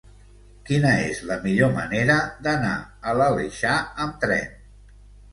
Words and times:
Quina 0.67 0.93
és 1.09 1.17
la 1.31 1.35
millor 1.43 1.69
manera 1.75 2.15
d'anar 2.47 2.71
a 3.11 3.13
l'Aleixar 3.19 3.75
amb 4.07 4.17
tren? 4.25 4.57